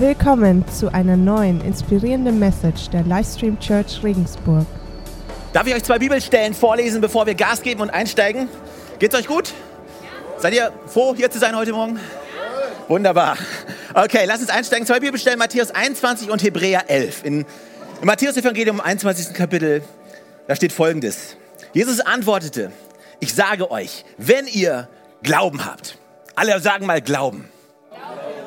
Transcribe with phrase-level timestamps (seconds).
[0.00, 4.64] Willkommen zu einer neuen inspirierenden Message der Livestream Church Regensburg.
[5.52, 8.48] Darf ich euch zwei Bibelstellen vorlesen, bevor wir Gas geben und einsteigen?
[9.00, 9.52] Geht's euch gut?
[10.36, 11.98] Seid ihr froh, hier zu sein heute Morgen?
[12.86, 13.38] Wunderbar.
[13.92, 14.86] Okay, lass uns einsteigen.
[14.86, 17.24] Zwei Bibelstellen, Matthäus 21 und Hebräer 11.
[17.24, 17.40] In,
[18.00, 19.34] Im Matthäus-Evangelium im 21.
[19.34, 19.82] Kapitel,
[20.46, 21.36] da steht folgendes.
[21.72, 22.70] Jesus antwortete,
[23.18, 24.88] ich sage euch, wenn ihr
[25.24, 25.98] Glauben habt,
[26.36, 27.48] alle sagen mal Glauben.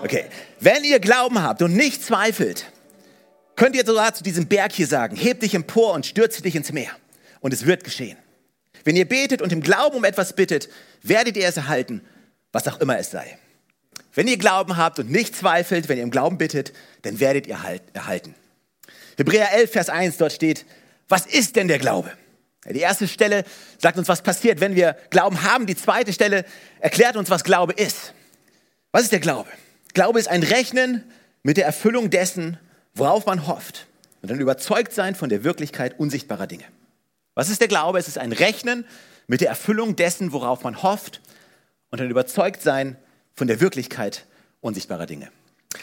[0.01, 0.25] Okay,
[0.59, 2.65] wenn ihr Glauben habt und nicht zweifelt,
[3.55, 6.71] könnt ihr sogar zu diesem Berg hier sagen, heb dich empor und stürze dich ins
[6.71, 6.91] Meer.
[7.39, 8.17] Und es wird geschehen.
[8.83, 10.69] Wenn ihr betet und im Glauben um etwas bittet,
[11.03, 12.01] werdet ihr es erhalten,
[12.51, 13.37] was auch immer es sei.
[14.13, 16.73] Wenn ihr Glauben habt und nicht zweifelt, wenn ihr im Glauben bittet,
[17.03, 18.33] dann werdet ihr halt erhalten.
[19.17, 20.65] Hebräer 11, Vers 1, dort steht,
[21.07, 22.11] was ist denn der Glaube?
[22.65, 23.43] Die erste Stelle
[23.77, 25.65] sagt uns, was passiert, wenn wir Glauben haben.
[25.65, 26.45] Die zweite Stelle
[26.79, 28.13] erklärt uns, was Glaube ist.
[28.91, 29.49] Was ist der Glaube?
[29.93, 31.03] Glaube ist ein Rechnen
[31.43, 32.57] mit der Erfüllung dessen,
[32.93, 33.87] worauf man hofft
[34.21, 36.65] und ein Überzeugtsein von der Wirklichkeit unsichtbarer Dinge.
[37.35, 37.99] Was ist der Glaube?
[37.99, 38.85] Es ist ein Rechnen
[39.27, 41.21] mit der Erfüllung dessen, worauf man hofft
[41.89, 42.97] und ein Überzeugtsein
[43.33, 44.25] von der Wirklichkeit
[44.59, 45.29] unsichtbarer Dinge.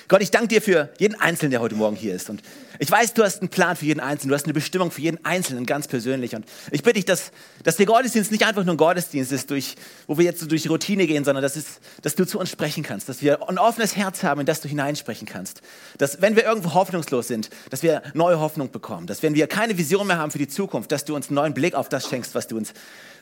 [0.09, 2.29] Gott, ich danke dir für jeden Einzelnen, der heute Morgen hier ist.
[2.29, 2.43] Und
[2.79, 5.25] ich weiß, du hast einen Plan für jeden Einzelnen, du hast eine Bestimmung für jeden
[5.25, 6.35] Einzelnen ganz persönlich.
[6.35, 9.77] Und ich bitte dich, dass, dass der Gottesdienst nicht einfach nur ein Gottesdienst ist, durch,
[10.07, 12.83] wo wir jetzt so durch Routine gehen, sondern dass, es, dass du zu uns sprechen
[12.83, 15.63] kannst, dass wir ein offenes Herz haben, in das du hineinsprechen kannst.
[15.97, 19.07] Dass, wenn wir irgendwo hoffnungslos sind, dass wir neue Hoffnung bekommen.
[19.07, 21.55] Dass, wenn wir keine Vision mehr haben für die Zukunft, dass du uns einen neuen
[21.55, 22.73] Blick auf das schenkst, was du uns,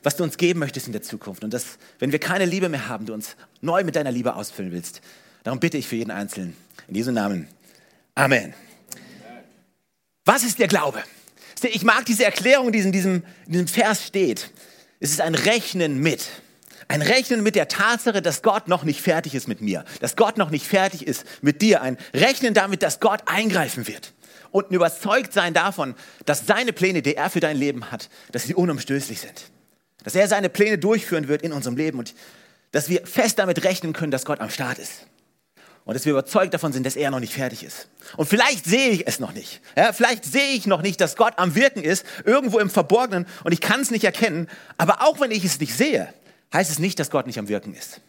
[0.03, 1.45] was du uns geben möchtest in der Zukunft.
[1.45, 4.73] Und dass, wenn wir keine Liebe mehr haben, du uns neu mit deiner Liebe ausfüllen
[4.73, 5.01] willst.
[5.47, 6.57] Darum bitte ich für jeden Einzelnen.
[6.89, 7.47] In Jesu Namen.
[8.17, 8.53] Amen.
[10.25, 11.01] Was ist der Glaube?
[11.63, 14.51] Ich mag diese Erklärung, die in diesem, in diesem Vers steht.
[14.99, 16.27] Es ist ein Rechnen mit.
[16.89, 19.85] Ein Rechnen mit der Tatsache, dass Gott noch nicht fertig ist mit mir.
[20.01, 21.81] Dass Gott noch nicht fertig ist mit dir.
[21.81, 24.15] Ein Rechnen damit, dass Gott eingreifen wird.
[24.51, 25.95] Und ein Überzeugtsein davon,
[26.25, 29.53] dass seine Pläne, die er für dein Leben hat, dass sie unumstößlich sind.
[30.03, 32.17] Dass er seine Pläne durchführen wird in unserem Leben und
[32.73, 35.07] dass wir fest damit rechnen können, dass Gott am Start ist
[35.87, 37.89] und dass wir überzeugt davon sind, dass er noch nicht fertig ist.
[38.17, 39.61] Und vielleicht sehe ich es noch nicht.
[39.77, 43.53] Ja, vielleicht sehe ich noch nicht, dass Gott am Wirken ist, irgendwo im Verborgenen und
[43.53, 44.49] ich kann es nicht erkennen.
[44.79, 46.13] Aber auch wenn ich es nicht sehe,
[46.53, 48.01] heißt es nicht, dass Gott nicht am Wirken ist.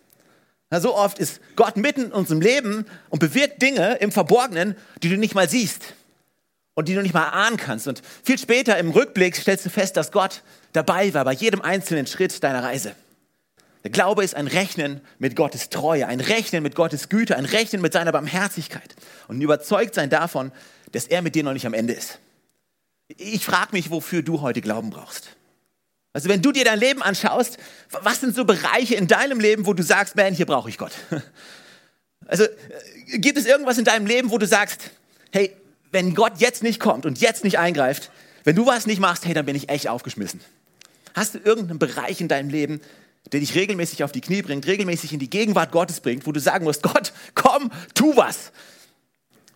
[0.71, 5.09] Ja, so oft ist Gott mitten in unserem Leben und bewirkt Dinge im Verborgenen, die
[5.09, 5.93] du nicht mal siehst
[6.73, 7.87] und die du nicht mal ahnen kannst.
[7.87, 10.41] Und viel später im Rückblick stellst du fest, dass Gott
[10.73, 12.95] dabei war bei jedem einzelnen Schritt deiner Reise.
[13.87, 17.81] Der Glaube ist ein Rechnen mit Gottes Treue, ein Rechnen mit Gottes Güte, ein Rechnen
[17.81, 18.93] mit seiner Barmherzigkeit
[19.29, 20.51] und ein Überzeugtsein davon,
[20.91, 22.19] dass er mit dir noch nicht am Ende ist.
[23.07, 25.29] Ich frage mich, wofür du heute Glauben brauchst.
[26.11, 27.59] Also wenn du dir dein Leben anschaust,
[27.89, 30.91] was sind so Bereiche in deinem Leben, wo du sagst, man, hier brauche ich Gott?
[32.25, 34.91] Also äh, gibt es irgendwas in deinem Leben, wo du sagst,
[35.31, 35.55] hey,
[35.91, 38.11] wenn Gott jetzt nicht kommt und jetzt nicht eingreift,
[38.43, 40.41] wenn du was nicht machst, hey, dann bin ich echt aufgeschmissen.
[41.13, 42.81] Hast du irgendeinen Bereich in deinem Leben,
[43.31, 46.39] der dich regelmäßig auf die Knie bringt, regelmäßig in die Gegenwart Gottes bringt, wo du
[46.39, 48.51] sagen musst, Gott, komm, tu was.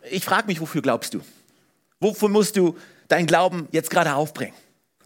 [0.09, 1.21] Ich frage mich, wofür glaubst du?
[1.99, 2.77] Wofür musst du
[3.07, 4.55] deinen Glauben jetzt gerade aufbringen?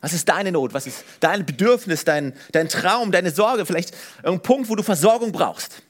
[0.02, 0.74] Was ist deine Not?
[0.74, 3.66] Was ist dein Bedürfnis, dein, dein Traum, deine Sorge?
[3.66, 5.82] Vielleicht irgendein Punkt, wo du Versorgung brauchst?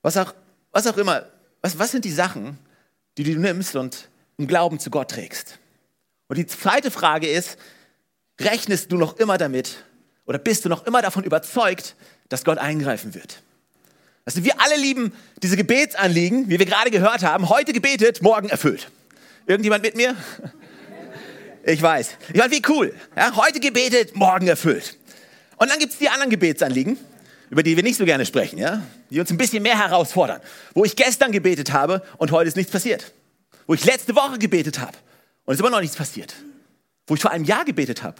[0.00, 0.34] Was auch,
[0.70, 1.26] was auch immer.
[1.60, 2.58] Was, was sind die Sachen,
[3.18, 5.58] die du nimmst und im Glauben zu Gott trägst?
[6.28, 7.58] Und die zweite Frage ist,
[8.40, 9.84] rechnest du noch immer damit,
[10.32, 11.94] oder bist du noch immer davon überzeugt,
[12.30, 13.42] dass Gott eingreifen wird?
[14.24, 15.12] Also wir alle lieben
[15.42, 17.50] diese Gebetsanliegen, wie wir gerade gehört haben.
[17.50, 18.90] Heute gebetet, morgen erfüllt.
[19.46, 20.16] Irgendjemand mit mir?
[21.64, 22.16] Ich weiß.
[22.32, 22.94] Ich meine, wie cool.
[23.14, 24.96] Ja, heute gebetet, morgen erfüllt.
[25.58, 26.96] Und dann gibt es die anderen Gebetsanliegen,
[27.50, 28.80] über die wir nicht so gerne sprechen, ja?
[29.10, 30.40] die uns ein bisschen mehr herausfordern.
[30.72, 33.12] Wo ich gestern gebetet habe und heute ist nichts passiert.
[33.66, 34.96] Wo ich letzte Woche gebetet habe
[35.44, 36.34] und es ist immer noch nichts passiert.
[37.06, 38.16] Wo ich vor einem Jahr gebetet habe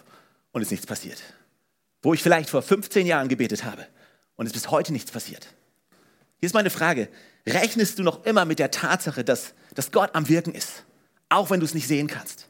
[0.52, 1.22] und es ist nichts passiert
[2.02, 3.86] wo ich vielleicht vor 15 Jahren gebetet habe
[4.36, 5.46] und es bis heute nichts passiert.
[6.40, 7.08] Hier ist meine Frage,
[7.46, 10.84] rechnest du noch immer mit der Tatsache, dass, dass Gott am Wirken ist,
[11.28, 12.48] auch wenn du es nicht sehen kannst?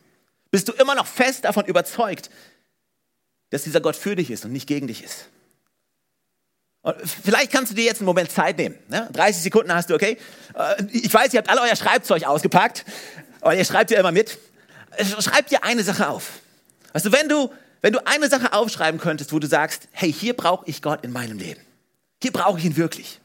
[0.51, 2.31] Bist du immer noch fest davon überzeugt,
[3.51, 5.29] dass dieser Gott für dich ist und nicht gegen dich ist?
[6.83, 8.77] Und vielleicht kannst du dir jetzt einen Moment Zeit nehmen.
[8.89, 9.09] Ne?
[9.13, 10.19] 30 Sekunden hast du, okay?
[10.55, 12.85] Äh, ich weiß, ihr habt alle euer Schreibzeug ausgepackt,
[13.41, 14.39] aber ihr schreibt ja immer mit.
[15.21, 16.41] Schreibt dir eine Sache auf.
[16.93, 17.51] Also wenn du
[17.83, 21.13] wenn du eine Sache aufschreiben könntest, wo du sagst, hey, hier brauche ich Gott in
[21.13, 21.61] meinem Leben.
[22.23, 23.21] Hier brauche ich ihn wirklich.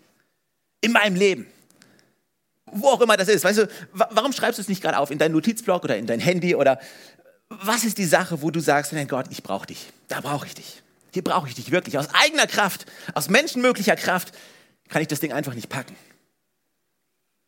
[0.81, 1.48] In meinem Leben.
[2.65, 3.44] Wo auch immer das ist.
[3.44, 5.12] Weißt du, warum schreibst du es nicht gerade auf?
[5.12, 6.80] In deinen Notizblock oder in dein Handy oder
[7.50, 9.88] was ist die Sache, wo du sagst, nein Gott, ich brauche dich.
[10.07, 10.81] Da brauche ich dich.
[11.13, 11.98] Hier brauche ich dich wirklich.
[11.98, 14.33] Aus eigener Kraft, aus menschenmöglicher Kraft
[14.89, 15.95] kann ich das Ding einfach nicht packen.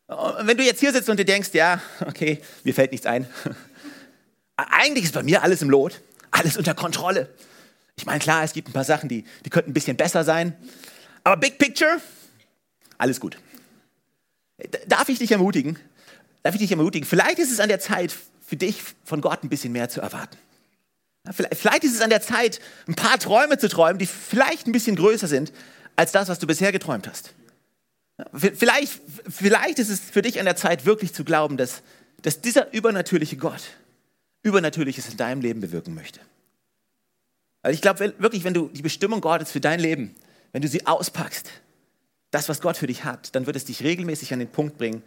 [0.06, 3.28] Und wenn du jetzt hier sitzt und dir denkst, ja, okay, mir fällt nichts ein.
[4.56, 6.00] Eigentlich ist bei mir alles im Lot,
[6.40, 7.28] alles unter Kontrolle.
[7.96, 10.56] Ich meine, klar, es gibt ein paar Sachen, die, die könnten ein bisschen besser sein.
[11.22, 12.00] Aber Big Picture,
[12.98, 13.36] alles gut.
[14.86, 15.78] Darf ich dich ermutigen?
[16.42, 17.06] Darf ich dich ermutigen?
[17.06, 18.14] Vielleicht ist es an der Zeit
[18.44, 20.36] für dich, von Gott ein bisschen mehr zu erwarten.
[21.52, 24.96] Vielleicht ist es an der Zeit, ein paar Träume zu träumen, die vielleicht ein bisschen
[24.96, 25.52] größer sind
[25.96, 27.34] als das, was du bisher geträumt hast.
[28.32, 31.82] Vielleicht, vielleicht ist es für dich an der Zeit, wirklich zu glauben, dass,
[32.22, 33.62] dass dieser übernatürliche Gott
[34.42, 36.20] Übernatürliches in deinem Leben bewirken möchte.
[37.62, 40.14] Also ich glaube wirklich, wenn du die Bestimmung Gottes für dein Leben,
[40.52, 41.50] wenn du sie auspackst,
[42.30, 45.02] das, was Gott für dich hat, dann wird es dich regelmäßig an den Punkt bringen,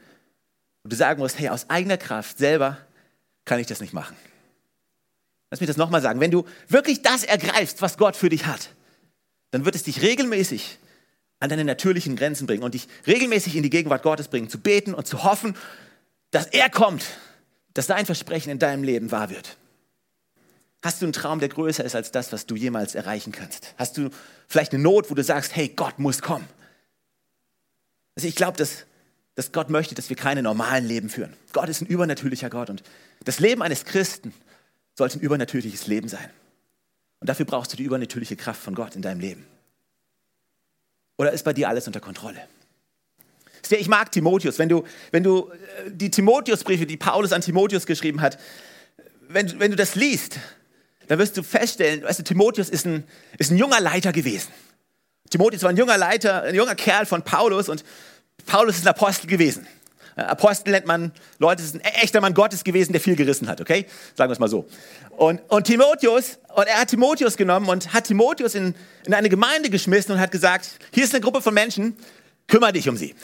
[0.83, 2.77] wo du sagen musst, hey, aus eigener Kraft selber
[3.45, 4.15] kann ich das nicht machen.
[5.49, 6.19] Lass mich das nochmal sagen.
[6.19, 8.69] Wenn du wirklich das ergreifst, was Gott für dich hat,
[9.51, 10.79] dann wird es dich regelmäßig
[11.39, 14.93] an deine natürlichen Grenzen bringen und dich regelmäßig in die Gegenwart Gottes bringen, zu beten
[14.93, 15.55] und zu hoffen,
[16.31, 17.05] dass er kommt,
[17.73, 19.57] dass sein Versprechen in deinem Leben wahr wird.
[20.83, 23.73] Hast du einen Traum, der größer ist als das, was du jemals erreichen kannst?
[23.77, 24.09] Hast du
[24.47, 26.47] vielleicht eine Not, wo du sagst, hey, Gott muss kommen?
[28.15, 28.85] Also ich glaube, dass,
[29.35, 31.33] dass Gott möchte, dass wir keine normalen Leben führen.
[31.53, 32.83] Gott ist ein übernatürlicher Gott und
[33.23, 34.33] das Leben eines Christen
[34.95, 36.29] sollte ein übernatürliches Leben sein.
[37.21, 39.45] Und dafür brauchst du die übernatürliche Kraft von Gott in deinem Leben.
[41.17, 42.45] Oder ist bei dir alles unter Kontrolle?
[43.69, 44.59] Ich mag Timotheus.
[44.59, 48.37] Wenn du, wenn du äh, die Timotheusbriefe, die Paulus an Timotheus geschrieben hat,
[49.29, 50.37] wenn, wenn du das liest,
[51.07, 53.03] dann wirst du feststellen, weißt du, Timotheus ist ein,
[53.37, 54.49] ist ein junger Leiter gewesen.
[55.29, 57.83] Timotheus war ein junger Leiter, ein junger Kerl von Paulus und
[58.45, 59.67] Paulus ist ein Apostel gewesen.
[60.15, 63.87] Apostel nennt man Leute, ist ein echter Mann Gottes gewesen, der viel gerissen hat, okay?
[64.15, 64.67] Sagen wir es mal so.
[65.09, 68.75] Und, und Timotheus, und er hat Timotheus genommen und hat Timotheus in,
[69.05, 71.97] in eine Gemeinde geschmissen und hat gesagt, hier ist eine Gruppe von Menschen,
[72.47, 73.15] kümmere dich um sie.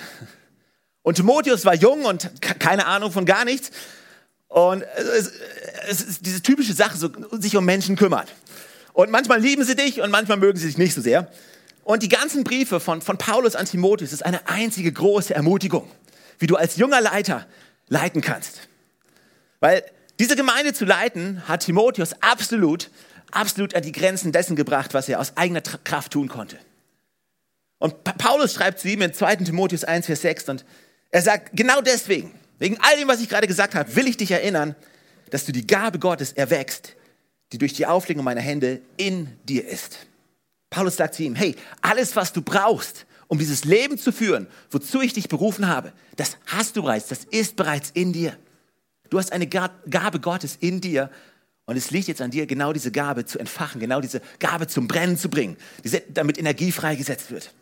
[1.02, 3.72] Und Timotheus war jung und keine Ahnung von gar nichts.
[4.48, 5.32] Und es,
[5.88, 8.34] es ist diese typische Sache, so, sich um Menschen kümmert.
[8.94, 11.32] Und manchmal lieben sie dich und manchmal mögen sie dich nicht so sehr.
[11.84, 15.90] Und die ganzen Briefe von, von Paulus an Timotheus ist eine einzige große Ermutigung,
[16.38, 17.48] wie du als junger Leiter
[17.88, 18.68] leiten kannst.
[19.60, 19.84] Weil
[20.20, 22.92] diese Gemeinde zu leiten, hat Timotheus absolut,
[23.32, 26.58] absolut an die Grenzen dessen gebracht, was er aus eigener Kraft tun konnte.
[27.80, 29.38] Und Paulus schreibt zu ihm in 2.
[29.38, 30.66] Timotheus 1, Vers 6 und
[31.12, 34.32] er sagt, genau deswegen, wegen all dem, was ich gerade gesagt habe, will ich dich
[34.32, 34.76] erinnern,
[35.32, 36.96] dass du die Gabe Gottes erwächst,
[37.52, 40.08] die durch die Auflegung meiner Hände in dir ist.
[40.70, 45.02] Paulus sagt zu ihm, hey, alles, was du brauchst, um dieses Leben zu führen, wozu
[45.02, 48.36] ich dich berufen habe, das hast du bereits, das ist bereits in dir.
[49.10, 51.10] Du hast eine Gabe Gottes in dir
[51.66, 54.88] und es liegt jetzt an dir, genau diese Gabe zu entfachen, genau diese Gabe zum
[54.88, 55.58] Brennen zu bringen,
[56.10, 57.54] damit Energie freigesetzt wird,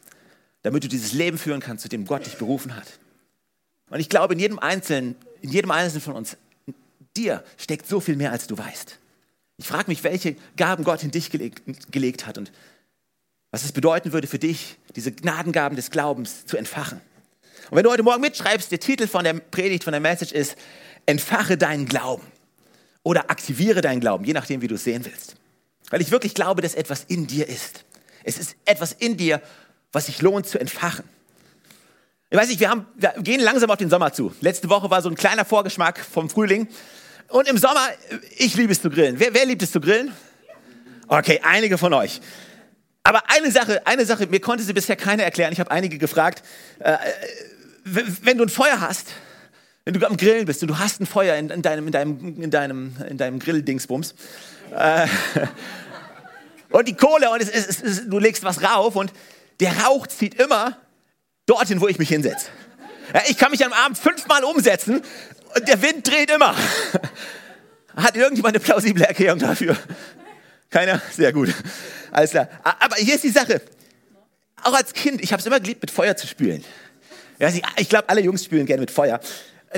[0.64, 2.88] damit du dieses Leben führen kannst, zu dem Gott dich berufen hat.
[3.90, 6.38] Und ich glaube, in jedem Einzelnen, in jedem Einzelnen von uns,
[7.16, 9.00] dir steckt so viel mehr, als du weißt.
[9.58, 12.52] Ich frage mich, welche Gaben Gott in dich gelegt, gelegt hat und
[13.52, 17.02] was es bedeuten würde für dich, diese Gnadengaben des Glaubens zu entfachen.
[17.70, 20.58] Und wenn du heute Morgen mitschreibst, der Titel von der Predigt, von der Message ist,
[21.06, 22.24] entfache deinen Glauben
[23.04, 25.36] oder aktiviere deinen Glauben, je nachdem, wie du es sehen willst.
[25.90, 27.86] Weil ich wirklich glaube, dass etwas in dir ist.
[28.24, 29.42] Es ist etwas in dir,
[29.92, 31.06] was sich lohnt zu entfachen.
[32.30, 34.34] Ich weiß nicht, wir, haben, wir gehen langsam auf den Sommer zu.
[34.42, 36.68] Letzte Woche war so ein kleiner Vorgeschmack vom Frühling.
[37.30, 37.88] Und im Sommer,
[38.38, 39.20] ich liebe es zu grillen.
[39.20, 40.12] Wer, wer liebt es zu grillen?
[41.08, 42.20] Okay, einige von euch.
[43.04, 45.54] Aber eine Sache, eine Sache, mir konnte sie bisher keiner erklären.
[45.54, 46.44] Ich habe einige gefragt.
[46.80, 46.98] Äh,
[47.86, 49.08] wenn du ein Feuer hast,
[49.86, 52.42] wenn du am Grillen bist und du hast ein Feuer in, in deinem, in deinem,
[52.44, 54.16] in deinem, in deinem Grilldingsbums
[54.76, 55.08] äh,
[56.72, 59.14] und die Kohle und es, es, es, du legst was rauf und
[59.60, 60.78] der Rauch zieht immer
[61.46, 62.48] dorthin, wo ich mich hinsetze.
[63.14, 65.02] Ja, ich kann mich am Abend fünfmal umsetzen
[65.56, 66.56] und der Wind dreht immer.
[67.96, 69.76] Hat irgendjemand eine plausible Erklärung dafür?
[70.70, 71.02] Keiner?
[71.12, 71.54] Sehr gut.
[72.12, 72.50] Alles klar.
[72.64, 73.62] Aber hier ist die Sache.
[74.64, 76.64] Auch als Kind, ich habe es immer geliebt, mit Feuer zu spülen.
[77.78, 79.20] Ich glaube, alle Jungs spülen gerne mit Feuer.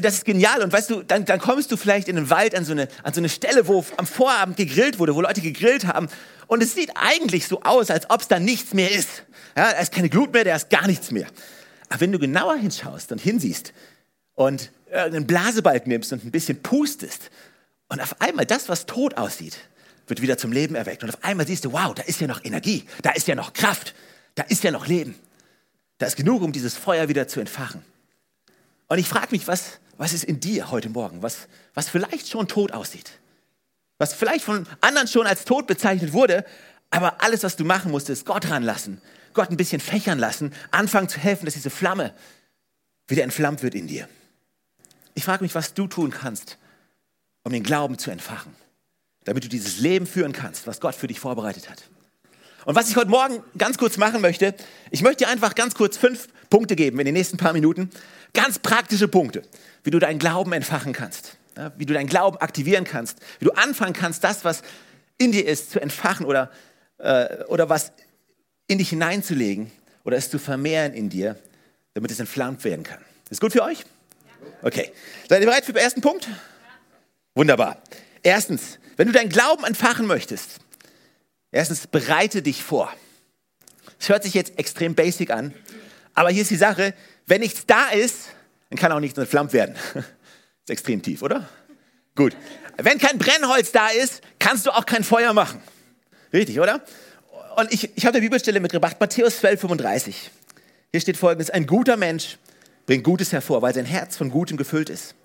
[0.01, 0.61] Das ist genial.
[0.61, 3.13] Und weißt du, dann, dann kommst du vielleicht in den Wald an so, eine, an
[3.13, 6.07] so eine Stelle, wo am Vorabend gegrillt wurde, wo Leute gegrillt haben.
[6.47, 9.23] Und es sieht eigentlich so aus, als ob es da nichts mehr ist.
[9.55, 11.27] Ja, da ist keine Glut mehr, da ist gar nichts mehr.
[11.89, 13.73] Aber wenn du genauer hinschaust und hinsiehst
[14.35, 17.29] und einen Blasebalg nimmst und ein bisschen pustest
[17.89, 19.57] und auf einmal das, was tot aussieht,
[20.07, 21.03] wird wieder zum Leben erweckt.
[21.03, 23.53] Und auf einmal siehst du, wow, da ist ja noch Energie, da ist ja noch
[23.53, 23.93] Kraft,
[24.35, 25.15] da ist ja noch Leben.
[25.97, 27.83] Da ist genug, um dieses Feuer wieder zu entfachen.
[28.87, 32.47] Und ich frage mich, was, was ist in dir heute Morgen, was, was vielleicht schon
[32.47, 33.11] tot aussieht,
[33.97, 36.45] was vielleicht von anderen schon als tot bezeichnet wurde,
[36.89, 39.01] aber alles, was du machen musst, ist Gott ranlassen,
[39.33, 42.13] Gott ein bisschen fächern lassen, anfangen zu helfen, dass diese Flamme
[43.07, 44.07] wieder entflammt wird in dir.
[45.15, 46.57] ich frage mich, was du tun kannst,
[47.43, 48.55] um den Glauben zu entfachen,
[49.25, 51.83] damit du dieses Leben führen kannst, was Gott für dich vorbereitet hat.
[52.63, 54.55] Und was ich heute Morgen ganz kurz machen möchte,
[54.91, 57.89] ich möchte dir einfach ganz kurz fünf Punkte geben in den nächsten paar Minuten.
[58.33, 59.43] Ganz praktische Punkte,
[59.83, 63.51] wie du deinen Glauben entfachen kannst, ja, wie du deinen Glauben aktivieren kannst, wie du
[63.51, 64.61] anfangen kannst, das, was
[65.17, 66.51] in dir ist, zu entfachen oder,
[66.97, 67.91] äh, oder was
[68.67, 69.71] in dich hineinzulegen
[70.03, 71.35] oder es zu vermehren in dir,
[71.93, 72.99] damit es entflammt werden kann.
[73.29, 73.85] Ist gut für euch?
[74.61, 74.91] Okay.
[75.27, 76.27] Seid ihr bereit für den ersten Punkt?
[77.35, 77.81] Wunderbar.
[78.23, 80.57] Erstens, wenn du deinen Glauben entfachen möchtest,
[81.51, 82.93] erstens bereite dich vor.
[83.99, 85.53] Es hört sich jetzt extrem basic an,
[86.19, 86.93] aber hier ist die Sache,
[87.27, 88.27] wenn nichts da ist,
[88.69, 89.75] dann kann auch nichts entflammt werden.
[89.95, 91.47] Ist extrem tief, oder?
[92.13, 92.35] Gut.
[92.75, 95.61] Wenn kein Brennholz da ist, kannst du auch kein Feuer machen.
[96.33, 96.83] Richtig, oder?
[97.55, 100.29] Und ich, ich habe eine Bibelstelle mitgebracht, Matthäus 12, 35.
[100.91, 102.37] Hier steht folgendes, ein guter Mensch
[102.85, 105.15] bringt Gutes hervor, weil sein Herz von Gutem gefüllt ist.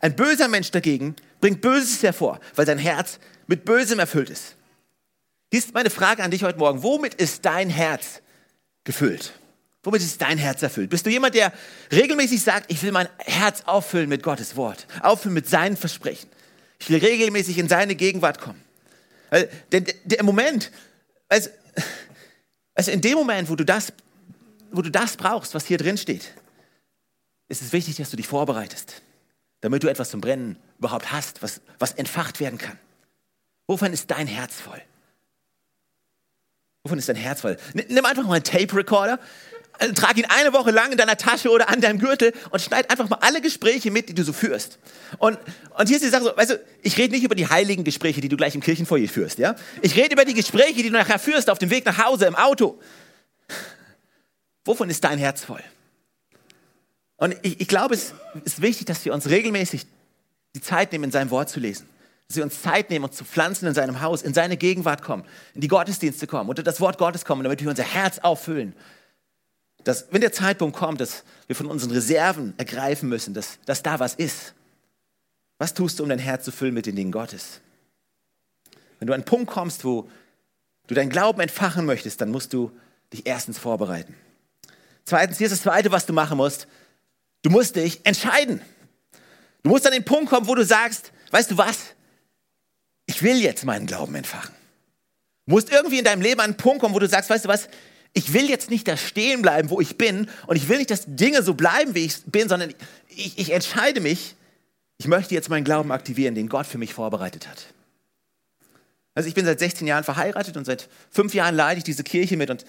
[0.00, 4.56] Ein böser Mensch dagegen bringt Böses hervor, weil sein Herz mit Bösem erfüllt ist.
[5.50, 6.82] Hier ist meine Frage an dich heute Morgen.
[6.82, 8.22] Womit ist dein Herz
[8.84, 9.37] gefüllt?
[9.84, 10.90] Womit ist dein Herz erfüllt?
[10.90, 11.52] Bist du jemand, der
[11.92, 16.28] regelmäßig sagt, ich will mein Herz auffüllen mit Gottes Wort, auffüllen mit seinen Versprechen.
[16.80, 18.62] Ich will regelmäßig in seine Gegenwart kommen.
[19.72, 20.72] Denn der Moment,
[21.28, 21.50] also,
[22.74, 23.92] also in dem Moment, wo du das,
[24.72, 26.32] wo du das brauchst, was hier drin steht,
[27.48, 29.02] ist es wichtig, dass du dich vorbereitest,
[29.60, 32.78] damit du etwas zum Brennen überhaupt hast, was, was entfacht werden kann.
[33.66, 34.80] Wovon ist dein Herz voll?
[36.82, 37.58] Wovon ist dein Herz voll?
[37.74, 39.18] Nimm einfach mal einen Tape-Recorder,
[39.78, 42.90] äh, trag ihn eine Woche lang in deiner Tasche oder an deinem Gürtel und schneid
[42.90, 44.78] einfach mal alle Gespräche mit, die du so führst.
[45.18, 45.38] Und,
[45.76, 48.20] und hier ist die Sache so, weißt du, ich rede nicht über die heiligen Gespräche,
[48.20, 49.54] die du gleich im Kirchenfoyer führst, ja?
[49.82, 52.36] Ich rede über die Gespräche, die du nachher führst auf dem Weg nach Hause, im
[52.36, 52.78] Auto.
[54.64, 55.62] Wovon ist dein Herz voll?
[57.16, 58.12] Und ich, ich glaube, es
[58.44, 59.86] ist wichtig, dass wir uns regelmäßig
[60.54, 61.88] die Zeit nehmen, in seinem Wort zu lesen.
[62.28, 65.24] Dass wir uns Zeit nehmen, uns zu pflanzen in seinem Haus, in seine Gegenwart kommen,
[65.54, 68.74] in die Gottesdienste kommen, unter das Wort Gottes kommen, damit wir unser Herz auffüllen.
[69.88, 73.98] Dass, wenn der Zeitpunkt kommt, dass wir von unseren Reserven ergreifen müssen, dass, dass da
[73.98, 74.52] was ist.
[75.56, 77.62] Was tust du, um dein Herz zu füllen mit den Dingen Gottes?
[78.98, 80.10] Wenn du an einen Punkt kommst, wo
[80.88, 82.70] du deinen Glauben entfachen möchtest, dann musst du
[83.14, 84.14] dich erstens vorbereiten.
[85.06, 86.68] Zweitens, hier ist das Zweite, was du machen musst.
[87.40, 88.60] Du musst dich entscheiden.
[89.62, 91.78] Du musst an den Punkt kommen, wo du sagst, weißt du was?
[93.06, 94.54] Ich will jetzt meinen Glauben entfachen.
[95.46, 97.48] Du musst irgendwie in deinem Leben an einen Punkt kommen, wo du sagst, weißt du
[97.48, 97.70] was?
[98.12, 101.04] Ich will jetzt nicht da stehen bleiben, wo ich bin und ich will nicht, dass
[101.06, 102.74] Dinge so bleiben, wie ich bin, sondern
[103.08, 104.34] ich, ich entscheide mich,
[104.98, 107.66] ich möchte jetzt meinen Glauben aktivieren, den Gott für mich vorbereitet hat.
[109.14, 112.36] Also ich bin seit 16 Jahren verheiratet und seit fünf Jahren leide ich diese Kirche
[112.36, 112.64] mit und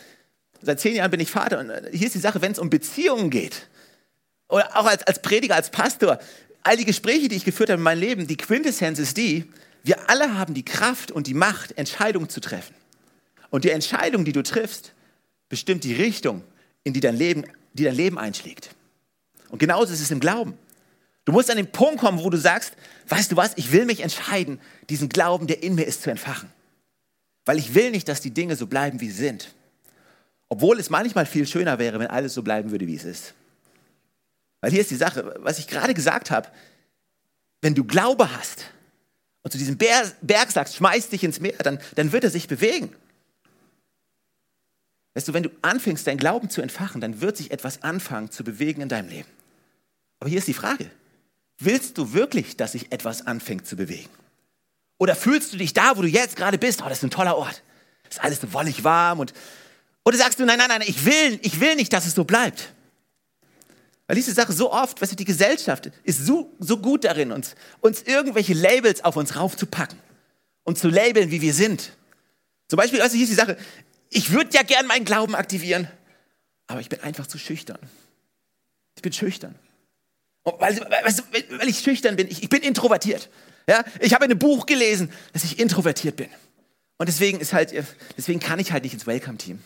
[0.62, 1.60] seit zehn Jahren bin ich Vater.
[1.60, 3.68] Und hier ist die Sache, wenn es um Beziehungen geht,
[4.48, 6.20] oder auch als, als Prediger, als Pastor,
[6.64, 9.46] all die Gespräche, die ich geführt habe in meinem Leben, die Quintessenz ist die,
[9.84, 12.76] wir alle haben die Kraft und die Macht, Entscheidungen zu treffen.
[13.50, 14.94] Und die Entscheidung, die du triffst,
[15.50, 16.44] bestimmt die Richtung,
[16.84, 18.70] in die dein Leben, die dein Leben einschlägt.
[19.50, 20.58] Und genauso ist es im Glauben.
[21.26, 22.74] Du musst an den Punkt kommen, wo du sagst,
[23.08, 26.50] weißt du was, ich will mich entscheiden, diesen Glauben, der in mir ist, zu entfachen.
[27.46, 29.54] Weil ich will nicht, dass die Dinge so bleiben, wie sie sind.
[30.48, 33.34] Obwohl es manchmal viel schöner wäre, wenn alles so bleiben würde, wie es ist.
[34.62, 36.50] Weil hier ist die Sache, was ich gerade gesagt habe,
[37.62, 38.66] wenn du Glaube hast
[39.42, 42.96] und zu diesem Berg sagst, schmeiß dich ins Meer, dann, dann wird er sich bewegen.
[45.14, 48.44] Weißt du, wenn du anfängst, deinen Glauben zu entfachen, dann wird sich etwas anfangen zu
[48.44, 49.30] bewegen in deinem Leben.
[50.20, 50.90] Aber hier ist die Frage,
[51.58, 54.10] willst du wirklich, dass sich etwas anfängt zu bewegen?
[54.98, 57.38] Oder fühlst du dich da, wo du jetzt gerade bist, oh, das ist ein toller
[57.38, 57.64] Ort,
[58.04, 59.34] das ist alles so wollig warm und
[60.06, 62.74] oder sagst du, nein, nein, nein, ich will, ich will nicht, dass es so bleibt.
[64.08, 67.56] Weil diese Sache so oft, weißt du, die Gesellschaft ist so, so gut darin, uns,
[67.80, 70.00] uns irgendwelche Labels auf uns raufzupacken
[70.64, 71.94] und zu labeln, wie wir sind.
[72.68, 73.56] Zum Beispiel, also hier ist die Sache,
[74.10, 75.88] ich würde ja gern meinen Glauben aktivieren,
[76.68, 77.80] aber ich bin einfach zu schüchtern.
[78.96, 79.56] Ich bin schüchtern.
[80.44, 80.82] Weil, du,
[81.60, 83.30] weil ich schüchtern bin, ich, ich bin introvertiert.
[83.68, 83.84] Ja?
[84.00, 86.30] Ich habe in einem Buch gelesen, dass ich introvertiert bin.
[86.98, 87.74] Und deswegen ist halt,
[88.18, 89.62] deswegen kann ich halt nicht ins Welcome-Team.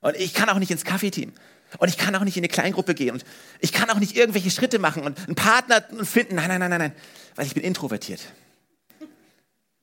[0.00, 1.32] Und ich kann auch nicht ins Kaffee-Team.
[1.78, 3.12] Und ich kann auch nicht in eine Kleingruppe gehen.
[3.12, 3.24] Und
[3.60, 6.34] ich kann auch nicht irgendwelche Schritte machen und einen Partner finden.
[6.34, 6.92] Nein, nein, nein, nein, nein.
[7.36, 8.20] Weil ich bin introvertiert.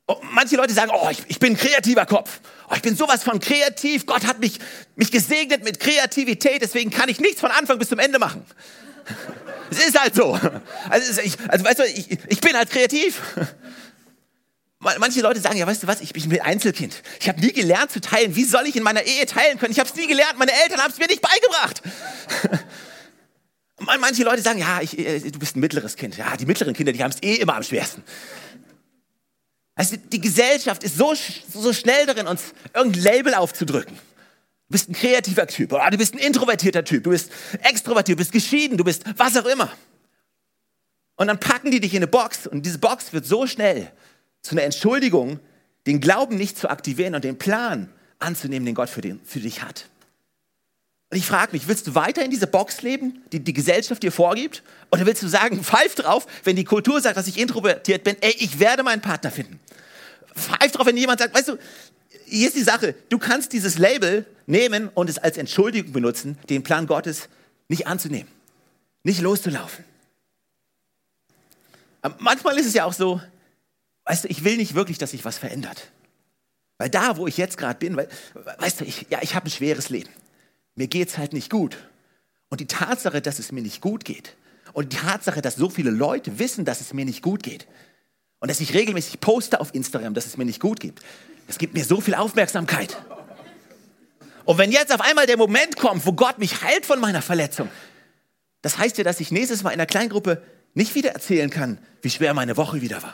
[0.10, 2.40] Oh, manche Leute sagen, oh, ich, ich bin ein kreativer Kopf.
[2.70, 4.06] Oh, ich bin sowas von kreativ.
[4.06, 4.58] Gott hat mich,
[4.96, 6.62] mich gesegnet mit Kreativität.
[6.62, 8.46] Deswegen kann ich nichts von Anfang bis zum Ende machen.
[9.70, 10.40] Es ist halt so.
[10.90, 13.22] Also, ich, also weißt du, ich, ich bin halt kreativ.
[14.80, 17.04] Manche Leute sagen, ja, weißt du was, ich bin Einzelkind.
[17.20, 18.38] Ich habe nie gelernt zu teilen.
[18.38, 19.74] Wie soll ich in meiner Ehe teilen können?
[19.74, 20.38] Ich habe es nie gelernt.
[20.38, 21.82] Meine Eltern haben es mir nicht beigebracht.
[24.00, 26.16] Manche Leute sagen, ja, ich, äh, du bist ein mittleres Kind.
[26.16, 28.04] Ja, die mittleren Kinder, die haben es eh immer am schwersten.
[29.78, 31.14] Also die Gesellschaft ist so,
[31.54, 33.96] so schnell darin, uns irgendein Label aufzudrücken.
[33.96, 37.32] Du bist ein kreativer Typ oder du bist ein introvertierter Typ, du bist
[37.62, 39.72] extrovertiert, du bist geschieden, du bist was auch immer.
[41.16, 43.92] Und dann packen die dich in eine Box und diese Box wird so schnell
[44.42, 45.40] zu einer Entschuldigung,
[45.86, 49.62] den Glauben nicht zu aktivieren und den Plan anzunehmen, den Gott für, den, für dich
[49.62, 49.86] hat.
[51.10, 54.12] Und ich frage mich, willst du weiter in dieser Box leben, die die Gesellschaft dir
[54.12, 54.64] vorgibt?
[54.92, 58.36] Oder willst du sagen, pfeif drauf, wenn die Kultur sagt, dass ich introvertiert bin, ey,
[58.40, 59.60] ich werde meinen Partner finden.
[60.38, 61.58] Pfeif drauf, wenn jemand sagt, weißt du,
[62.26, 66.64] hier ist die Sache, du kannst dieses Label nehmen und es als Entschuldigung benutzen, den
[66.64, 67.30] Plan Gottes
[67.68, 68.30] nicht anzunehmen,
[69.04, 69.84] nicht loszulaufen.
[72.02, 73.22] Aber manchmal ist es ja auch so,
[74.06, 75.92] weißt du, ich will nicht wirklich, dass sich was verändert.
[76.78, 78.08] Weil da, wo ich jetzt gerade bin, weil,
[78.60, 80.10] weißt du, ich, ja, ich habe ein schweres Leben
[80.78, 81.78] mir geht es halt nicht gut.
[82.50, 84.38] Und die Tatsache, dass es mir nicht gut geht
[84.72, 87.68] und die Tatsache, dass so viele Leute wissen, dass es mir nicht gut geht
[88.40, 91.00] und dass ich regelmäßig poste auf Instagram, dass es mir nicht gut geht,
[91.48, 92.98] das gibt mir so viel Aufmerksamkeit.
[94.46, 97.70] Und wenn jetzt auf einmal der Moment kommt, wo Gott mich heilt von meiner Verletzung,
[98.62, 100.42] das heißt ja, dass ich nächstes Mal in einer Kleingruppe
[100.74, 103.14] nicht wieder erzählen kann, wie schwer meine Woche wieder war.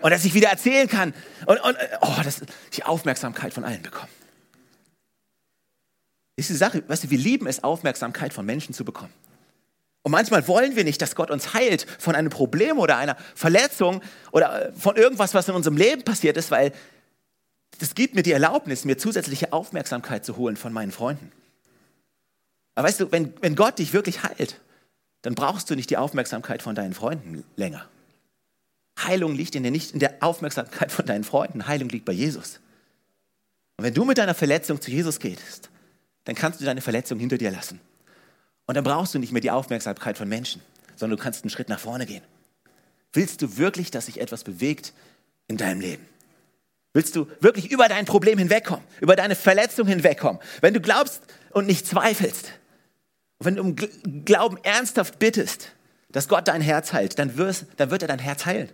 [0.00, 1.12] Und dass ich wieder erzählen kann
[1.46, 4.08] und, und oh, dass ich Aufmerksamkeit von allen bekomme
[6.38, 9.12] ist die Sache, weißt du, wir lieben es, Aufmerksamkeit von Menschen zu bekommen.
[10.08, 14.00] Und manchmal wollen wir nicht, dass Gott uns heilt von einem Problem oder einer Verletzung
[14.32, 16.72] oder äh, von irgendwas, was in unserem Leben passiert ist, weil
[17.78, 21.30] das gibt mir die Erlaubnis, mir zusätzliche Aufmerksamkeit zu holen von meinen Freunden.
[22.74, 24.58] Aber weißt du, wenn, wenn Gott dich wirklich heilt,
[25.20, 27.86] dann brauchst du nicht die Aufmerksamkeit von deinen Freunden länger.
[29.04, 32.60] Heilung liegt in der, nicht in der Aufmerksamkeit von deinen Freunden, Heilung liegt bei Jesus.
[33.76, 35.68] Und wenn du mit deiner Verletzung zu Jesus gehst,
[36.24, 37.78] dann kannst du deine Verletzung hinter dir lassen.
[38.68, 40.60] Und dann brauchst du nicht mehr die Aufmerksamkeit von Menschen,
[40.94, 42.22] sondern du kannst einen Schritt nach vorne gehen.
[43.14, 44.92] Willst du wirklich, dass sich etwas bewegt
[45.46, 46.06] in deinem Leben?
[46.92, 50.42] Willst du wirklich über dein Problem hinwegkommen, über deine Verletzung hinwegkommen?
[50.60, 52.52] Wenn du glaubst und nicht zweifelst,
[53.38, 53.74] wenn du um
[54.26, 55.72] Glauben ernsthaft bittest,
[56.10, 58.68] dass Gott dein Herz heilt, dann, wirst, dann wird er dein Herz heilen.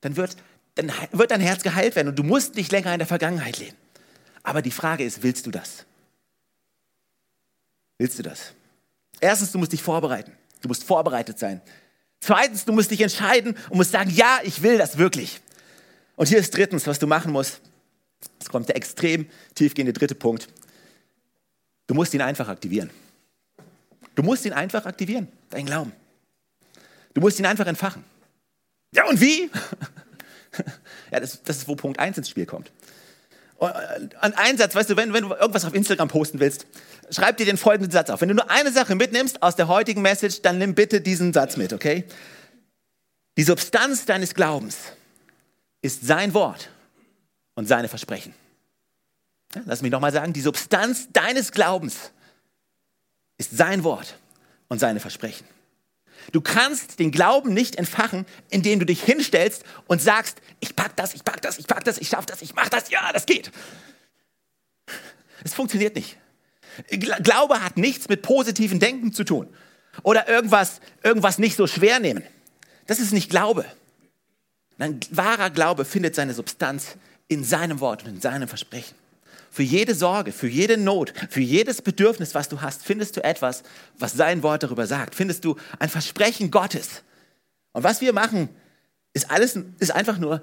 [0.00, 0.34] Dann wird,
[0.76, 3.76] dann wird dein Herz geheilt werden und du musst nicht länger in der Vergangenheit leben.
[4.42, 5.84] Aber die Frage ist, willst du das?
[7.98, 8.54] Willst du das?
[9.20, 10.32] Erstens, du musst dich vorbereiten.
[10.62, 11.60] Du musst vorbereitet sein.
[12.20, 15.40] Zweitens, du musst dich entscheiden und musst sagen, ja, ich will das wirklich.
[16.16, 17.60] Und hier ist drittens, was du machen musst.
[18.38, 20.48] Es kommt der extrem tiefgehende dritte Punkt.
[21.86, 22.90] Du musst ihn einfach aktivieren.
[24.14, 25.92] Du musst ihn einfach aktivieren, dein Glauben.
[27.14, 28.04] Du musst ihn einfach entfachen.
[28.94, 29.50] Ja, und wie?
[31.10, 32.70] ja, das, das ist, wo Punkt 1 ins Spiel kommt.
[33.58, 36.66] Ein Einsatz, weißt du, wenn, wenn du irgendwas auf Instagram posten willst,
[37.10, 38.20] schreib dir den folgenden Satz auf.
[38.20, 41.56] Wenn du nur eine Sache mitnimmst aus der heutigen Message, dann nimm bitte diesen Satz
[41.56, 42.04] mit, okay?
[43.36, 44.76] Die Substanz deines Glaubens
[45.82, 46.70] ist sein Wort
[47.54, 48.34] und seine Versprechen.
[49.54, 52.12] Ja, lass mich nochmal sagen, die Substanz deines Glaubens
[53.38, 54.18] ist sein Wort
[54.68, 55.46] und seine Versprechen.
[56.32, 61.14] Du kannst den Glauben nicht entfachen, indem du dich hinstellst und sagst, ich pack das,
[61.14, 63.50] ich pack das, ich pack das, ich schaff das, ich mach das, ja, das geht.
[65.42, 66.18] Es funktioniert nicht.
[66.90, 69.48] Glaube hat nichts mit positiven Denken zu tun
[70.02, 72.22] oder irgendwas, irgendwas nicht so schwer nehmen.
[72.86, 73.64] Das ist nicht Glaube.
[74.78, 76.96] Nein, wahrer Glaube findet seine Substanz
[77.28, 78.94] in seinem Wort und in seinem Versprechen.
[79.50, 83.62] Für jede Sorge, für jede Not, für jedes Bedürfnis, was du hast, findest du etwas,
[83.98, 85.14] was sein Wort darüber sagt.
[85.14, 87.02] Findest du ein Versprechen Gottes.
[87.72, 88.48] Und was wir machen,
[89.12, 90.42] ist alles, ist einfach nur,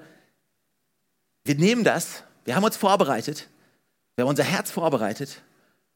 [1.44, 3.48] wir nehmen das, wir haben uns vorbereitet,
[4.14, 5.40] wir haben unser Herz vorbereitet,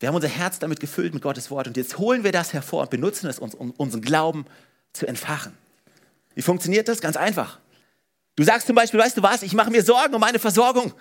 [0.03, 2.83] wir haben unser Herz damit gefüllt mit Gottes Wort und jetzt holen wir das hervor
[2.83, 4.47] und benutzen es, um unseren Glauben
[4.93, 5.53] zu entfachen.
[6.35, 7.01] Wie funktioniert das?
[7.01, 7.61] Ganz einfach.
[8.35, 10.93] Du sagst zum Beispiel, weißt du was, ich mache mir Sorgen um meine Versorgung.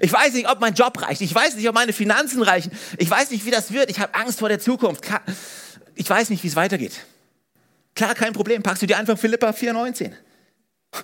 [0.00, 1.20] Ich weiß nicht, ob mein Job reicht.
[1.20, 2.72] Ich weiß nicht, ob meine Finanzen reichen.
[2.96, 3.90] Ich weiß nicht, wie das wird.
[3.90, 5.04] Ich habe Angst vor der Zukunft.
[5.94, 7.04] Ich weiß nicht, wie es weitergeht.
[7.94, 8.62] Klar, kein Problem.
[8.62, 10.12] Packst du dir einfach Philippa 4,19.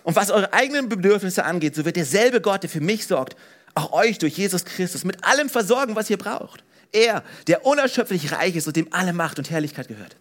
[0.05, 3.37] Und was eure eigenen Bedürfnisse angeht, so wird derselbe Gott, der für mich sorgt,
[3.75, 6.65] auch euch durch Jesus Christus mit allem versorgen, was ihr braucht.
[6.97, 10.17] Er, der unerschöpflich reich ist und dem alle Macht und Herrlichkeit gehört.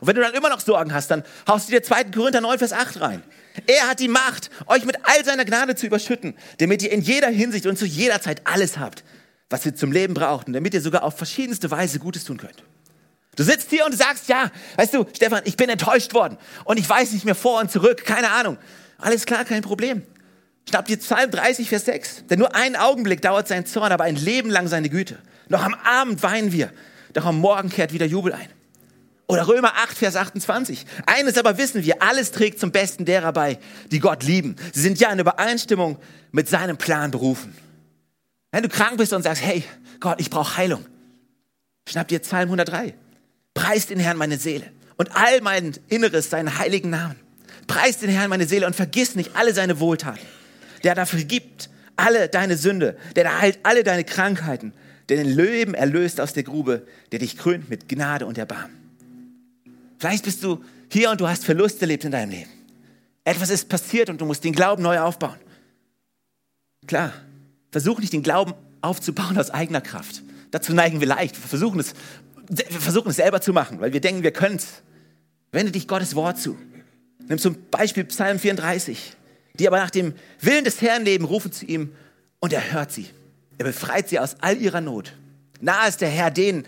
[0.00, 2.04] Und wenn du dann immer noch Sorgen hast, dann haust du dir 2.
[2.04, 3.22] Korinther 9, Vers 8 rein.
[3.66, 7.28] Er hat die Macht, euch mit all seiner Gnade zu überschütten, damit ihr in jeder
[7.28, 9.04] Hinsicht und zu jeder Zeit alles habt,
[9.48, 12.62] was ihr zum Leben braucht und damit ihr sogar auf verschiedenste Weise Gutes tun könnt.
[13.36, 16.88] Du sitzt hier und sagst, ja, weißt du, Stefan, ich bin enttäuscht worden und ich
[16.88, 18.58] weiß nicht mehr vor und zurück, keine Ahnung.
[18.98, 20.02] Alles klar, kein Problem.
[20.68, 22.24] Schnapp dir Psalm 30, Vers 6.
[22.28, 25.18] Denn nur einen Augenblick dauert sein Zorn, aber ein Leben lang seine Güte.
[25.48, 26.72] Noch am Abend weinen wir,
[27.12, 28.48] doch am Morgen kehrt wieder Jubel ein.
[29.28, 30.86] Oder Römer 8, Vers 28.
[31.06, 33.58] Eines aber wissen wir, alles trägt zum Besten derer bei,
[33.90, 34.54] die Gott lieben.
[34.72, 35.98] Sie sind ja in Übereinstimmung
[36.30, 37.56] mit seinem Plan berufen.
[38.52, 39.64] Wenn du krank bist und sagst, hey
[39.98, 40.84] Gott, ich brauche Heilung,
[41.88, 42.94] schnapp dir Psalm 103.
[43.54, 47.16] Preist den Herrn meine Seele und all mein Inneres seinen heiligen Namen.
[47.66, 50.20] Preist den Herrn meine Seele und vergiss nicht alle seine Wohltaten.
[50.84, 54.72] Der dafür gibt alle deine Sünde, der da heilt alle deine Krankheiten,
[55.08, 58.74] der den Löwen erlöst aus der Grube, der dich krönt mit Gnade und Erbarmen.
[59.98, 62.50] Vielleicht bist du hier und du hast Verlust erlebt in deinem Leben.
[63.24, 65.38] Etwas ist passiert und du musst den Glauben neu aufbauen.
[66.86, 67.12] Klar,
[67.72, 70.22] versuch nicht den Glauben aufzubauen aus eigener Kraft.
[70.50, 71.36] Dazu neigen wir leicht.
[71.36, 71.94] Wir versuchen es,
[72.48, 74.82] wir versuchen es selber zu machen, weil wir denken, wir können es.
[75.50, 76.56] Wende dich Gottes Wort zu.
[77.28, 79.16] Nimm zum Beispiel Psalm 34.
[79.54, 81.92] Die aber nach dem Willen des Herrn leben, rufen zu ihm
[82.40, 83.06] und er hört sie.
[83.58, 85.12] Er befreit sie aus all ihrer Not.
[85.60, 86.66] Nahe ist der Herr denen,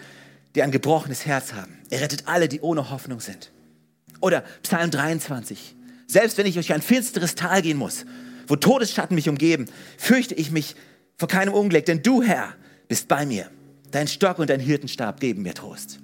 [0.55, 1.79] die ein gebrochenes Herz haben.
[1.90, 3.51] Er rettet alle, die ohne Hoffnung sind.
[4.20, 5.77] Oder Psalm 23.
[6.07, 8.07] Selbst wenn ich durch ein finsteres Tal gehen muss,
[8.46, 9.66] wo Todesschatten mich umgeben,
[9.98, 10.74] fürchte ich mich
[11.16, 12.55] vor keinem Unglück, denn du, Herr,
[12.88, 13.51] bist bei mir.
[13.90, 15.98] Dein Stock und dein Hirtenstab geben mir Trost.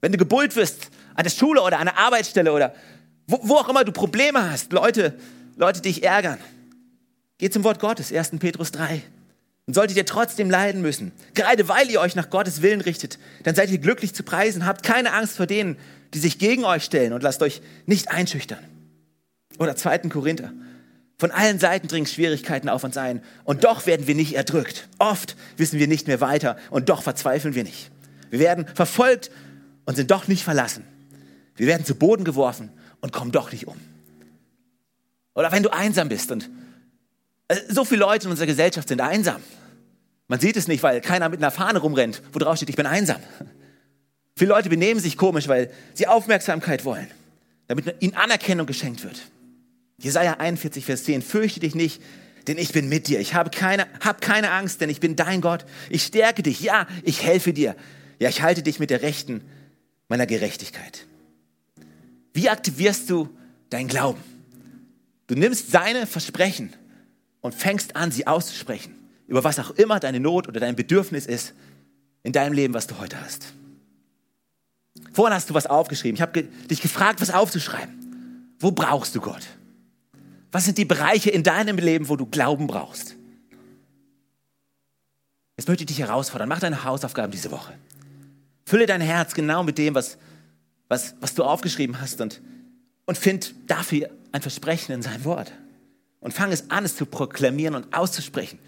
[0.00, 2.74] Wenn du gebullt wirst an der Schule oder an der Arbeitsstelle oder
[3.26, 5.18] wo, wo auch immer du Probleme hast, Leute,
[5.56, 6.38] Leute dich ärgern,
[7.38, 8.30] geh zum Wort Gottes, 1.
[8.38, 9.02] Petrus 3.
[9.70, 13.54] Und solltet ihr trotzdem leiden müssen, gerade weil ihr euch nach Gottes Willen richtet, dann
[13.54, 14.66] seid ihr glücklich zu preisen.
[14.66, 15.76] Habt keine Angst vor denen,
[16.12, 18.58] die sich gegen euch stellen und lasst euch nicht einschüchtern.
[19.60, 19.98] Oder 2.
[20.08, 20.52] Korinther.
[21.18, 24.88] Von allen Seiten dringen Schwierigkeiten auf uns ein und doch werden wir nicht erdrückt.
[24.98, 27.92] Oft wissen wir nicht mehr weiter und doch verzweifeln wir nicht.
[28.28, 29.30] Wir werden verfolgt
[29.84, 30.82] und sind doch nicht verlassen.
[31.54, 33.76] Wir werden zu Boden geworfen und kommen doch nicht um.
[35.36, 36.50] Oder wenn du einsam bist und
[37.46, 39.40] äh, so viele Leute in unserer Gesellschaft sind einsam.
[40.30, 42.86] Man sieht es nicht, weil keiner mit einer Fahne rumrennt, wo drauf steht, ich bin
[42.86, 43.20] einsam.
[44.36, 47.08] Viele Leute benehmen sich komisch, weil sie Aufmerksamkeit wollen,
[47.66, 49.20] damit ihnen Anerkennung geschenkt wird.
[49.98, 52.00] Jesaja 41, Vers 10, fürchte dich nicht,
[52.46, 53.18] denn ich bin mit dir.
[53.18, 55.66] Ich habe keine, hab keine Angst, denn ich bin dein Gott.
[55.88, 56.60] Ich stärke dich.
[56.60, 57.74] Ja, ich helfe dir.
[58.20, 59.42] Ja, ich halte dich mit der Rechten
[60.08, 61.06] meiner Gerechtigkeit.
[62.34, 63.28] Wie aktivierst du
[63.68, 64.22] dein Glauben?
[65.26, 66.72] Du nimmst seine Versprechen
[67.40, 68.99] und fängst an, sie auszusprechen
[69.30, 71.54] über was auch immer deine Not oder dein Bedürfnis ist
[72.24, 73.54] in deinem Leben, was du heute hast.
[75.12, 76.16] Vorhin hast du was aufgeschrieben.
[76.16, 78.56] Ich habe ge dich gefragt, was aufzuschreiben.
[78.58, 79.46] Wo brauchst du Gott?
[80.50, 83.14] Was sind die Bereiche in deinem Leben, wo du Glauben brauchst?
[85.56, 86.48] Jetzt möchte ich dich herausfordern.
[86.48, 87.74] Mach deine Hausaufgaben diese Woche.
[88.66, 90.18] Fülle dein Herz genau mit dem, was,
[90.88, 92.40] was, was du aufgeschrieben hast und,
[93.06, 95.52] und find dafür ein Versprechen in seinem Wort.
[96.18, 98.58] Und fang es an, es zu proklamieren und auszusprechen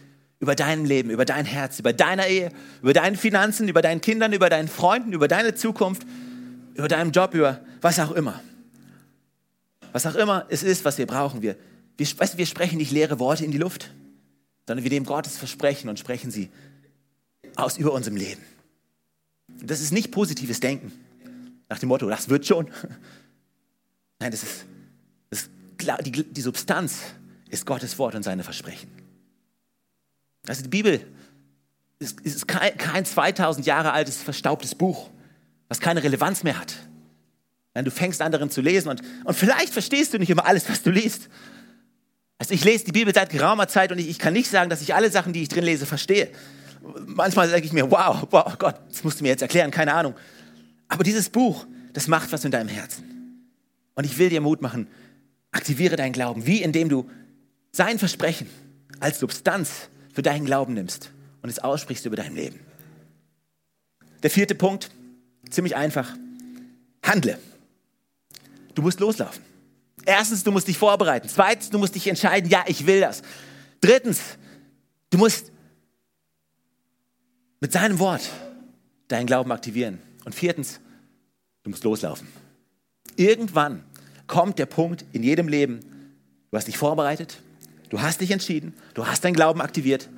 [0.42, 2.50] über dein Leben, über dein Herz, über deine Ehe,
[2.82, 6.02] über deine Finanzen, über deinen Kindern, über deinen Freunden, über deine Zukunft,
[6.74, 8.42] über deinen Job, über was auch immer.
[9.92, 11.42] Was auch immer es ist, was wir brauchen.
[11.42, 11.54] Wir,
[11.96, 13.92] wir, weißt, wir sprechen nicht leere Worte in die Luft,
[14.66, 16.50] sondern wir nehmen Gottes Versprechen und sprechen sie
[17.54, 18.42] aus über unserem Leben.
[19.62, 20.90] Das ist nicht positives Denken
[21.68, 22.66] nach dem Motto, das wird schon.
[24.18, 24.64] Nein, das ist,
[25.30, 25.50] das ist
[26.04, 26.98] die, die Substanz
[27.48, 29.01] ist Gottes Wort und seine Versprechen.
[30.46, 31.06] Also die Bibel
[31.98, 35.10] ist, ist kein, kein 2000 Jahre altes, verstaubtes Buch,
[35.68, 36.74] was keine Relevanz mehr hat.
[37.74, 40.82] Du fängst an darin zu lesen und, und vielleicht verstehst du nicht immer alles, was
[40.82, 41.30] du liest.
[42.38, 44.82] Also ich lese die Bibel seit geraumer Zeit und ich, ich kann nicht sagen, dass
[44.82, 46.30] ich alle Sachen, die ich drin lese, verstehe.
[47.06, 50.14] Manchmal sage ich mir, wow, wow, Gott, das musst du mir jetzt erklären, keine Ahnung.
[50.88, 53.48] Aber dieses Buch, das macht was in deinem Herzen.
[53.94, 54.88] Und ich will dir Mut machen,
[55.52, 57.08] aktiviere deinen Glauben, wie indem du
[57.70, 58.48] sein Versprechen
[59.00, 61.10] als Substanz für deinen Glauben nimmst
[61.42, 62.60] und es aussprichst über dein Leben.
[64.22, 64.90] Der vierte Punkt,
[65.50, 66.14] ziemlich einfach.
[67.02, 67.38] Handle.
[68.74, 69.42] Du musst loslaufen.
[70.04, 71.28] Erstens, du musst dich vorbereiten.
[71.28, 73.22] Zweitens, du musst dich entscheiden, ja, ich will das.
[73.80, 74.20] Drittens,
[75.10, 75.52] du musst
[77.60, 78.28] mit seinem Wort
[79.08, 80.00] deinen Glauben aktivieren.
[80.24, 80.80] Und viertens,
[81.62, 82.26] du musst loslaufen.
[83.16, 83.84] Irgendwann
[84.26, 85.80] kommt der Punkt in jedem Leben,
[86.50, 87.38] du hast dich vorbereitet,
[87.92, 90.08] Du hast dich entschieden, du hast deinen Glauben aktiviert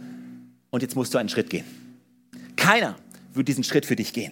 [0.71, 1.65] und jetzt musst du einen Schritt gehen.
[2.55, 2.95] Keiner
[3.33, 4.31] wird diesen Schritt für dich gehen.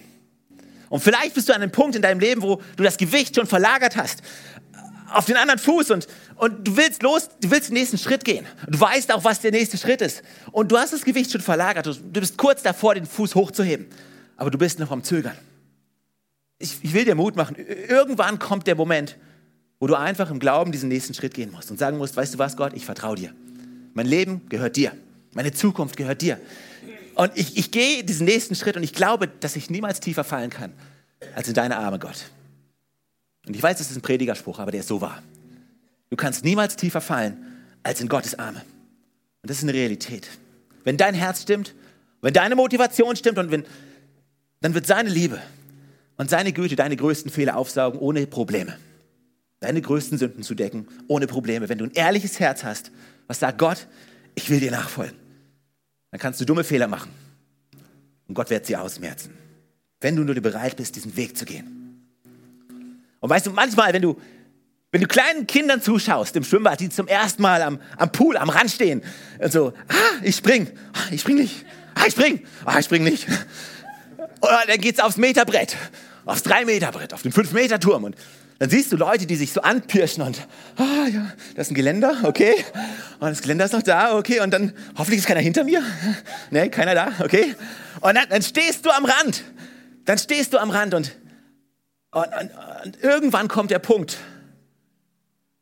[0.87, 3.45] Und vielleicht bist du an einem Punkt in deinem Leben, wo du das Gewicht schon
[3.45, 4.23] verlagert hast
[5.11, 8.45] auf den anderen Fuß und, und du willst los, du willst den nächsten Schritt gehen.
[8.65, 10.23] Du weißt auch, was der nächste Schritt ist.
[10.53, 11.85] Und du hast das Gewicht schon verlagert.
[11.85, 13.87] Du bist kurz davor, den Fuß hochzuheben.
[14.37, 15.37] Aber du bist noch am Zögern.
[16.59, 17.57] Ich, ich will dir Mut machen.
[17.57, 19.17] Irgendwann kommt der Moment,
[19.83, 22.37] wo du einfach im Glauben diesen nächsten Schritt gehen musst und sagen musst, weißt du
[22.37, 23.33] was, Gott, ich vertraue dir.
[23.93, 24.93] Mein Leben gehört dir.
[25.33, 26.39] Meine Zukunft gehört dir.
[27.15, 30.49] Und ich, ich gehe diesen nächsten Schritt und ich glaube, dass ich niemals tiefer fallen
[30.51, 30.71] kann,
[31.35, 32.31] als in deine Arme, Gott.
[33.45, 35.21] Und ich weiß, das ist ein Predigerspruch, aber der ist so wahr.
[36.09, 37.35] Du kannst niemals tiefer fallen
[37.83, 38.61] als in Gottes Arme.
[39.41, 40.29] Und das ist eine Realität.
[40.85, 41.75] Wenn dein Herz stimmt,
[42.21, 43.65] wenn deine Motivation stimmt und wenn,
[44.61, 45.41] dann wird seine Liebe
[46.15, 48.77] und seine Güte deine größten Fehler aufsaugen ohne Probleme.
[49.63, 51.69] Deine größten Sünden zu decken ohne Probleme.
[51.69, 52.91] Wenn du ein ehrliches Herz hast,
[53.27, 53.87] was sagt Gott,
[54.35, 55.15] ich will dir nachfolgen,
[56.11, 57.09] dann kannst du dumme Fehler machen.
[58.27, 59.33] Und Gott wird sie ausmerzen.
[60.01, 62.03] Wenn du nur bereit bist, diesen Weg zu gehen.
[63.21, 64.19] Und weißt du, manchmal, wenn du,
[64.91, 68.49] wenn du kleinen Kindern zuschaust im Schwimmbad, die zum ersten Mal am, am Pool, am
[68.49, 69.01] Rand stehen
[69.39, 73.05] und so, ah, ich spring, ah, ich spring nicht, ah, ich spring, ah, ich spring
[73.05, 73.29] nicht.
[74.41, 75.77] Oder dann geht's aufs Meterbrett,
[76.25, 78.17] aufs Drei-Meter-Brett, auf den Fünf-Meter-Turm und
[78.59, 82.17] dann siehst du Leute, die sich so anpirschen und, ah ja, das ist ein Geländer,
[82.23, 82.53] okay.
[83.19, 84.39] Und das Geländer ist noch da, okay.
[84.41, 85.81] Und dann, hoffentlich ist keiner hinter mir.
[86.51, 87.55] Ne, keiner da, okay.
[88.01, 89.43] Und dann, dann stehst du am Rand.
[90.05, 91.15] Dann stehst du am Rand und,
[92.11, 92.51] und, und,
[92.85, 94.17] und irgendwann kommt der Punkt,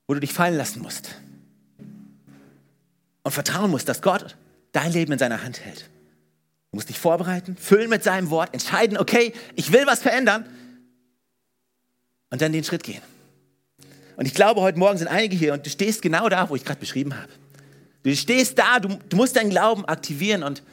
[0.07, 1.09] wo du dich fallen lassen musst.
[3.23, 4.35] Und vertrauen musst, dass Gott
[4.73, 5.89] dein Leben in seiner Hand hält.
[6.71, 10.45] Du musst dich vorbereiten, füllen mit seinem Wort, entscheiden, okay, ich will was verändern
[12.31, 13.01] und dann den Schritt gehen.
[14.17, 16.65] Und ich glaube, heute Morgen sind einige hier und du stehst genau da, wo ich
[16.65, 17.31] gerade beschrieben habe.
[18.03, 20.63] Du stehst da, du, du musst deinen Glauben aktivieren und,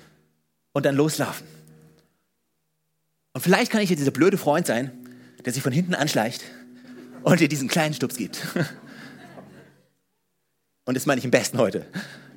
[0.73, 1.47] und dann loslaufen.
[3.35, 4.91] Und vielleicht kann ich hier dieser blöde Freund sein,
[5.45, 6.43] der sich von hinten anschleicht
[7.23, 8.41] und dir diesen kleinen Stups gibt.
[10.85, 11.85] Und das meine ich im Besten heute.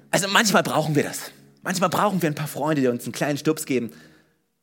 [0.09, 1.31] Also manchmal brauchen wir das.
[1.63, 3.91] Manchmal brauchen wir ein paar Freunde, die uns einen kleinen Stups geben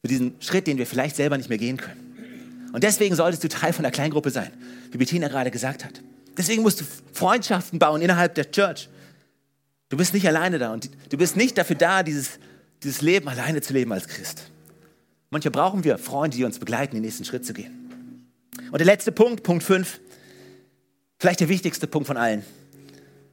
[0.02, 2.07] für diesen Schritt, den wir vielleicht selber nicht mehr gehen können.
[2.72, 4.52] Und deswegen solltest du Teil von der Kleingruppe sein,
[4.90, 6.02] wie Bettina gerade gesagt hat.
[6.36, 8.88] Deswegen musst du Freundschaften bauen innerhalb der Church.
[9.88, 12.38] Du bist nicht alleine da und du bist nicht dafür da, dieses,
[12.82, 14.50] dieses Leben alleine zu leben als Christ.
[15.30, 17.90] Manchmal brauchen wir Freunde, die uns begleiten, den nächsten Schritt zu gehen.
[18.70, 19.98] Und der letzte Punkt, Punkt 5,
[21.18, 22.44] vielleicht der wichtigste Punkt von allen.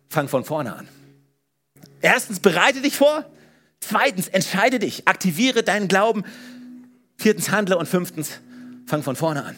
[0.10, 0.88] Fang von vorne an.
[2.02, 3.26] Erstens, bereite dich vor.
[3.80, 6.24] Zweitens, entscheide dich, aktiviere deinen Glauben.
[7.17, 7.78] Viertens, handle.
[7.78, 8.39] Und fünftens,
[8.86, 9.58] fang von vorne an.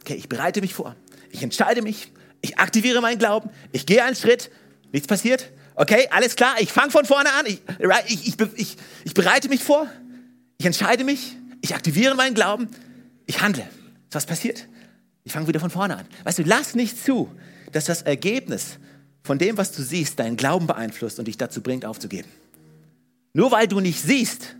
[0.00, 0.96] Okay, ich bereite mich vor.
[1.30, 2.12] Ich entscheide mich.
[2.40, 3.50] Ich aktiviere meinen Glauben.
[3.72, 4.50] Ich gehe einen Schritt.
[4.92, 5.50] Nichts passiert.
[5.74, 6.56] Okay, alles klar.
[6.60, 7.46] Ich fange von vorne an.
[7.46, 7.60] Ich,
[8.08, 9.88] ich, ich, ich, bereite mich vor.
[10.58, 11.36] Ich entscheide mich.
[11.60, 12.68] Ich aktiviere meinen Glauben.
[13.26, 13.68] Ich handle.
[14.10, 14.66] Was passiert?
[15.24, 16.06] Ich fange wieder von vorne an.
[16.24, 17.30] Weißt du, lass nicht zu,
[17.72, 18.78] dass das Ergebnis
[19.22, 22.28] von dem, was du siehst, deinen Glauben beeinflusst und dich dazu bringt, aufzugeben.
[23.34, 24.56] Nur weil du nicht siehst,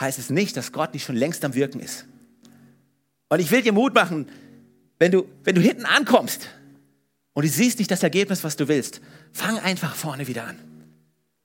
[0.00, 2.06] heißt es nicht, dass Gott nicht schon längst am Wirken ist.
[3.28, 4.26] Und ich will dir Mut machen,
[4.98, 6.48] wenn du, wenn du hinten ankommst
[7.34, 9.00] und du siehst nicht das Ergebnis, was du willst,
[9.32, 10.58] fang einfach vorne wieder an.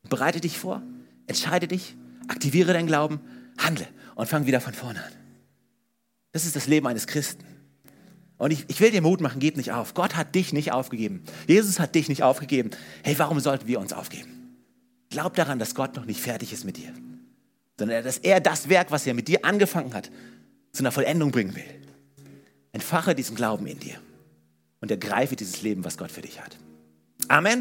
[0.10, 0.82] Bereite dich vor,
[1.28, 1.96] entscheide dich,
[2.28, 3.20] aktiviere deinen Glauben,
[3.58, 5.12] handle und fang wieder von vorne an.
[6.32, 7.44] Das ist das Leben eines Christen.
[8.38, 9.94] Und ich, ich will dir Mut machen, gib nicht auf.
[9.94, 11.24] Gott hat dich nicht aufgegeben.
[11.48, 12.72] Jesus hat dich nicht aufgegeben.
[13.04, 14.58] Hey, warum sollten wir uns aufgeben?
[15.10, 16.92] Glaub daran, dass Gott noch nicht fertig ist mit dir,
[17.78, 20.10] sondern dass er das Werk, was er mit dir angefangen hat,
[20.72, 21.64] zu einer Vollendung bringen will.
[22.72, 23.96] Entfache diesen Glauben in dir
[24.80, 26.58] und ergreife dieses Leben, was Gott für dich hat.
[27.28, 27.60] Amen.